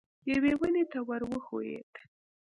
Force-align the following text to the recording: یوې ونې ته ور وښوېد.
یوې 0.31 0.53
ونې 0.59 0.83
ته 0.91 0.99
ور 1.07 1.21
وښوېد. 1.29 1.91